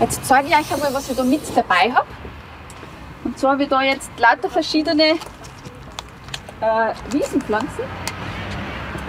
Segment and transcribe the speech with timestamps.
[0.00, 2.06] Jetzt zeige ich euch einmal, was ich da mit dabei habe.
[3.24, 5.14] Und zwar habe ich da jetzt lauter verschiedene
[6.60, 7.84] äh, Wiesenpflanzen,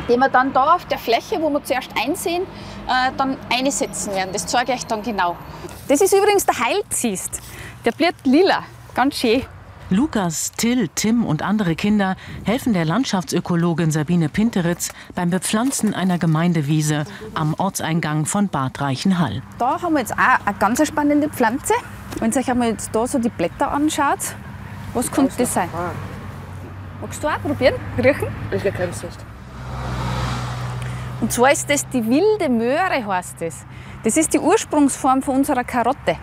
[0.07, 2.44] die wir dann da auf der Fläche, wo wir zuerst einsehen,
[2.88, 4.33] äh, dann einsetzen werden.
[4.33, 5.38] Das zeige ich euch dann genau.
[5.88, 7.40] Das ist übrigens der Heilzist.
[7.86, 8.64] Der blüht lila,
[8.96, 9.46] ganz schön.
[9.92, 17.06] Lukas, Till, Tim und andere Kinder helfen der Landschaftsökologin Sabine Pinteritz beim Bepflanzen einer Gemeindewiese
[17.34, 19.42] am Ortseingang von Bad Reichenhall.
[19.57, 21.74] Da haben wir jetzt auch eine ganz spannende Pflanze.
[22.20, 24.20] Wenn ihr euch einmal jetzt da so die Blätter anschaut,
[24.94, 25.70] was könnte das sein?
[27.02, 27.74] Magst du auch probieren?
[27.97, 28.28] Riechen?
[28.52, 29.18] Ich erkenne es nicht.
[31.21, 33.66] Und zwar ist das die wilde Möhre, heißt das.
[34.03, 36.17] Das ist die Ursprungsform von unserer Karotte.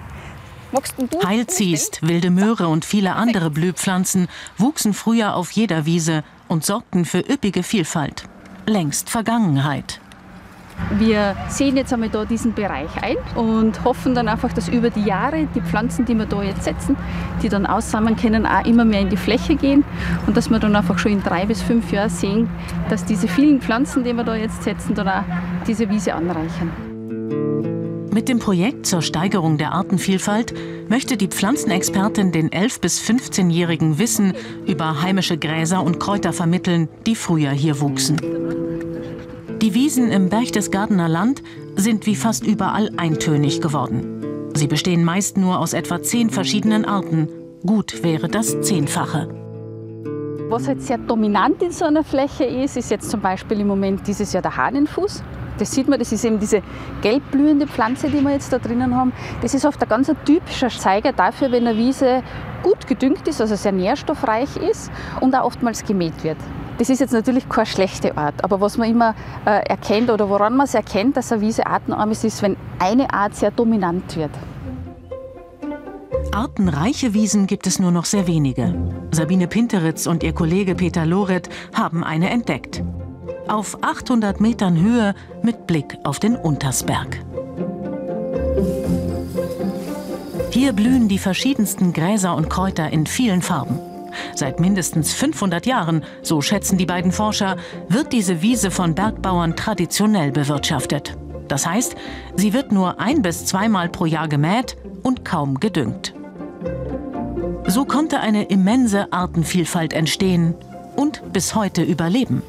[1.24, 7.20] Heilziest, wilde Möhre und viele andere Blühpflanzen wuchsen früher auf jeder Wiese und sorgten für
[7.20, 8.24] üppige Vielfalt.
[8.66, 10.00] Längst Vergangenheit.
[10.98, 15.04] Wir sehen jetzt einmal da diesen Bereich ein und hoffen dann einfach, dass über die
[15.04, 16.96] Jahre die Pflanzen, die wir da jetzt setzen,
[17.42, 19.84] die dann aussammeln können, auch immer mehr in die Fläche gehen
[20.26, 22.48] und dass wir dann einfach schon in drei bis fünf Jahren sehen,
[22.90, 25.24] dass diese vielen Pflanzen, die wir da jetzt setzen, dann auch
[25.66, 26.85] diese Wiese anreichern.
[28.16, 30.54] Mit dem Projekt zur Steigerung der Artenvielfalt
[30.88, 34.32] möchte die Pflanzenexpertin den 11- bis 15-Jährigen Wissen
[34.66, 38.16] über heimische Gräser und Kräuter vermitteln, die früher hier wuchsen.
[39.60, 41.42] Die Wiesen im Berchtesgadener Land
[41.74, 44.50] sind wie fast überall eintönig geworden.
[44.54, 47.28] Sie bestehen meist nur aus etwa zehn verschiedenen Arten.
[47.66, 49.28] Gut wäre das Zehnfache.
[50.48, 54.06] Was halt sehr dominant in so einer Fläche ist, ist jetzt zum Beispiel im Moment
[54.06, 55.22] dieses Jahr der Hahnenfuß.
[55.58, 56.62] Das sieht man, das ist eben diese
[57.02, 59.12] gelbblühende Pflanze, die wir jetzt da drinnen haben.
[59.42, 62.22] Das ist oft ein ganz typischer Zeiger dafür, wenn eine Wiese
[62.62, 64.90] gut gedüngt ist, also sehr nährstoffreich ist
[65.20, 66.38] und auch oftmals gemäht wird.
[66.78, 69.14] Das ist jetzt natürlich keine schlechte Art, aber was man immer
[69.46, 73.12] äh, erkennt oder woran man es erkennt, dass eine Wiese artenarm ist, ist, wenn eine
[73.14, 74.32] Art sehr dominant wird.
[76.32, 78.74] Artenreiche Wiesen gibt es nur noch sehr wenige.
[79.10, 82.82] Sabine Pinteritz und ihr Kollege Peter Loret haben eine entdeckt
[83.48, 87.20] auf 800 Metern Höhe mit Blick auf den Untersberg.
[90.50, 93.78] Hier blühen die verschiedensten Gräser und Kräuter in vielen Farben.
[94.34, 97.56] Seit mindestens 500 Jahren, so schätzen die beiden Forscher,
[97.88, 101.16] wird diese Wiese von Bergbauern traditionell bewirtschaftet.
[101.48, 101.94] Das heißt,
[102.36, 106.14] sie wird nur ein bis zweimal pro Jahr gemäht und kaum gedüngt.
[107.66, 110.54] So konnte eine immense Artenvielfalt entstehen
[110.96, 112.42] und bis heute überleben.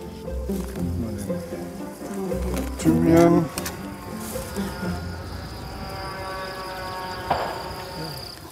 [2.87, 3.45] Thymian.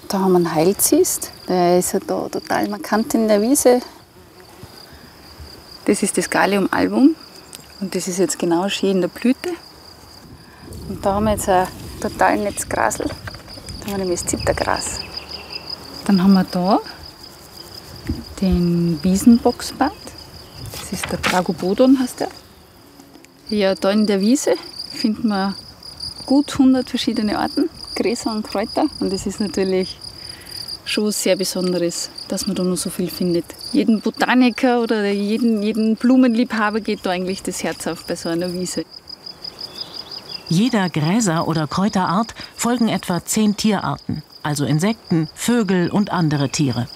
[0.10, 1.32] Da haben wir einen Heilzist.
[1.48, 3.80] Der ist ja da total markant in der Wiese.
[5.86, 7.16] Das ist das Gallium album
[7.80, 9.52] und das ist jetzt genau schön in der Blüte.
[10.90, 11.68] Und da haben wir jetzt ein
[12.02, 13.08] total nettes Grasel.
[13.08, 15.00] Da haben wir nämlich das Zittergras.
[16.06, 16.80] Dann haben wir da
[18.42, 19.94] den Wiesenboxbart.
[20.78, 22.30] Das ist der Dragobodon, heißt der.
[23.50, 24.56] Ja, da in der Wiese
[24.92, 25.54] finden wir
[26.26, 28.88] gut 100 verschiedene Arten, Gräser und Kräuter.
[29.00, 30.00] Und es ist natürlich
[30.84, 33.46] schon sehr Besonderes, dass man da noch so viel findet.
[33.72, 38.52] Jeden Botaniker oder jeden, jeden Blumenliebhaber geht da eigentlich das Herz auf bei so einer
[38.52, 38.84] Wiese.
[40.50, 46.88] Jeder Gräser- oder Kräuterart folgen etwa zehn Tierarten, also Insekten, Vögel und andere Tiere.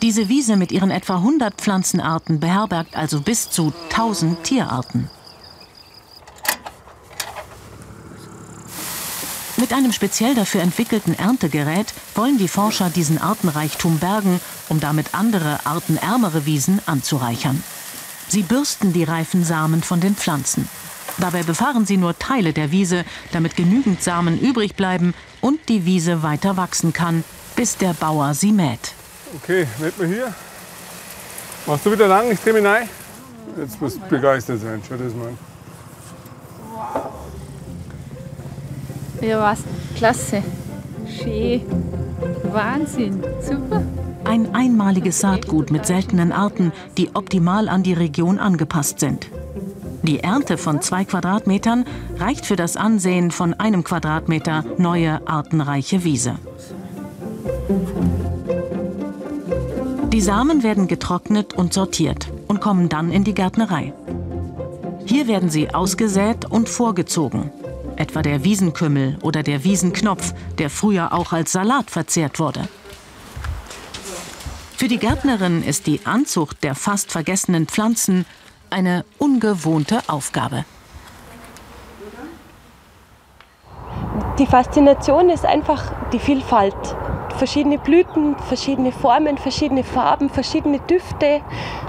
[0.00, 5.10] Diese Wiese mit ihren etwa 100 Pflanzenarten beherbergt also bis zu 1000 Tierarten.
[9.68, 14.40] Mit einem speziell dafür entwickelten Erntegerät wollen die Forscher diesen Artenreichtum bergen,
[14.70, 17.62] um damit andere artenärmere Wiesen anzureichern.
[18.28, 20.66] Sie bürsten die reifen Samen von den Pflanzen.
[21.18, 25.12] Dabei befahren sie nur Teile der Wiese, damit genügend Samen übrig bleiben
[25.42, 27.22] und die Wiese weiter wachsen kann,
[27.54, 28.94] bis der Bauer sie mäht.
[29.36, 30.34] Okay, mäht man hier.
[31.66, 32.32] Machst du wieder lang?
[32.32, 32.88] Ich dreh mich rein.
[33.58, 34.80] Jetzt musst du begeistert sein.
[34.88, 35.57] Schau das mal an.
[39.20, 39.60] Ja, was?
[39.96, 40.42] Klasse.
[41.06, 41.62] Schön.
[42.52, 43.22] Wahnsinn.
[43.40, 43.82] Super.
[44.24, 49.28] Ein einmaliges Saatgut mit seltenen Arten, die optimal an die Region angepasst sind.
[50.02, 51.84] Die Ernte von zwei Quadratmetern
[52.18, 56.36] reicht für das Ansehen von einem Quadratmeter neue artenreiche Wiese.
[60.12, 63.92] Die Samen werden getrocknet und sortiert und kommen dann in die Gärtnerei.
[65.06, 67.50] Hier werden sie ausgesät und vorgezogen
[67.98, 72.68] etwa der Wiesenkümmel oder der Wiesenknopf, der früher auch als Salat verzehrt wurde.
[74.76, 78.24] Für die Gärtnerin ist die Anzucht der fast vergessenen Pflanzen
[78.70, 80.64] eine ungewohnte Aufgabe.
[84.38, 86.76] Die Faszination ist einfach die Vielfalt.
[87.38, 91.40] Verschiedene Blüten, verschiedene Formen, verschiedene Farben, verschiedene Düfte.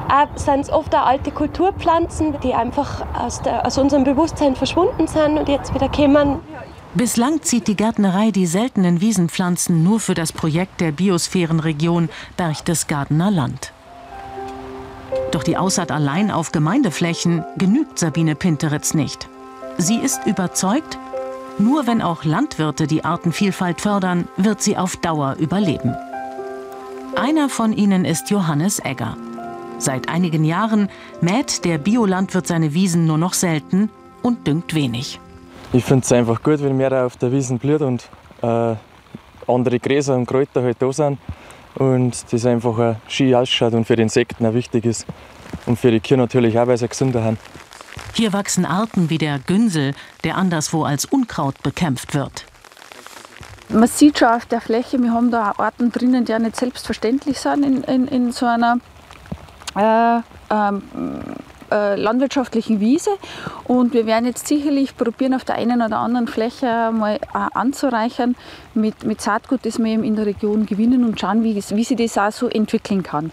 [0.07, 5.07] Auch sind es oft auch alte Kulturpflanzen, die einfach aus, der, aus unserem Bewusstsein verschwunden
[5.07, 6.39] sind und jetzt wieder kommen.
[6.93, 13.73] Bislang zieht die Gärtnerei die seltenen Wiesenpflanzen nur für das Projekt der Biosphärenregion Berchtesgadener Land.
[15.31, 19.29] Doch die Aussaat allein auf Gemeindeflächen genügt Sabine Pinteritz nicht.
[19.77, 20.97] Sie ist überzeugt,
[21.59, 25.95] nur wenn auch Landwirte die Artenvielfalt fördern, wird sie auf Dauer überleben.
[27.15, 29.17] Einer von ihnen ist Johannes Egger.
[29.77, 30.89] Seit einigen Jahren
[31.21, 33.89] mäht der Biolandwirt seine Wiesen nur noch selten
[34.21, 35.19] und düngt wenig.
[35.71, 38.09] Ich finde es einfach gut, wenn mehr auf der Wiesen blüht und
[38.41, 38.75] äh,
[39.47, 41.19] andere Gräser und Kräuter halt da sind
[41.75, 45.05] und das einfach ein schön ausschaut und für die Insekten auch wichtig ist
[45.65, 47.37] und für die Kühe natürlich auch, weil sie gesünder haben.
[48.13, 52.45] Hier wachsen Arten wie der Günsel, der anderswo als Unkraut bekämpft wird.
[53.69, 57.39] Man sieht schon auf der Fläche, wir haben da Arten drinnen, die ja nicht selbstverständlich
[57.39, 58.79] sind in, in, in so einer
[59.75, 60.81] äh, ähm,
[61.71, 63.11] äh, landwirtschaftlichen Wiese.
[63.65, 67.19] Und wir werden jetzt sicherlich probieren, auf der einen oder anderen Fläche mal äh,
[67.53, 68.35] anzureichern
[68.73, 71.97] mit, mit Saatgut, das wir eben in der Region gewinnen und schauen, wie, wie sich
[71.97, 73.31] das auch so entwickeln kann.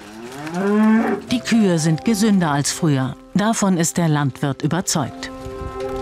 [1.46, 3.14] Kühe sind gesünder als früher.
[3.34, 5.31] Davon ist der Landwirt überzeugt.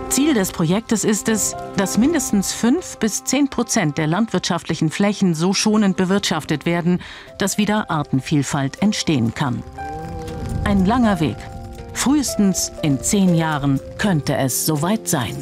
[0.08, 5.52] Ziel des Projektes ist es, dass mindestens 5 bis 10 Prozent der landwirtschaftlichen Flächen so
[5.52, 7.02] schonend bewirtschaftet werden,
[7.38, 9.62] dass wieder Artenvielfalt entstehen kann.
[10.64, 11.36] Ein langer Weg.
[11.92, 15.36] Frühestens in zehn Jahren könnte es soweit sein.